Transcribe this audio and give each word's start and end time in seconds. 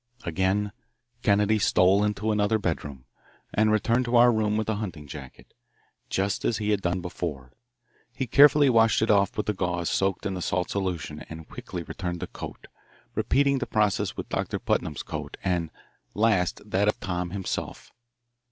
Again 0.23 0.71
Kennedy 1.21 1.59
stole 1.59 2.03
into 2.03 2.31
another 2.31 2.57
bedroom, 2.57 3.05
and 3.53 3.71
returned 3.71 4.05
to 4.05 4.15
our 4.15 4.31
room 4.31 4.57
with 4.57 4.67
a 4.67 4.77
hunting 4.77 5.05
jacket. 5.05 5.53
Just 6.09 6.43
as 6.43 6.57
he 6.57 6.71
had 6.71 6.81
done 6.81 7.01
before, 7.01 7.51
he 8.11 8.25
carefully 8.25 8.67
washed 8.67 9.03
it 9.03 9.11
off 9.11 9.37
with 9.37 9.45
the 9.45 9.53
gauze 9.53 9.91
soaked 9.91 10.25
in 10.25 10.33
the 10.33 10.41
salt 10.41 10.71
solution 10.71 11.19
and 11.29 11.47
quickly 11.47 11.83
returned 11.83 12.19
the 12.19 12.25
coat, 12.25 12.65
repeating 13.13 13.59
the 13.59 13.67
process 13.67 14.17
with 14.17 14.27
Doctor 14.27 14.57
Putnam's 14.57 15.03
coat 15.03 15.37
and, 15.43 15.69
last, 16.15 16.63
that 16.65 16.87
of 16.87 16.99
Tom 16.99 17.29
himself. 17.29 17.91